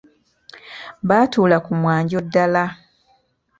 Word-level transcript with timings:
Baatuula 1.07 1.57
ku 1.65 1.71
mwanjo 1.81 2.19
ddala. 2.25 2.63